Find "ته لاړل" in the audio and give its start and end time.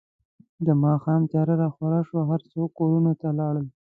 3.21-3.65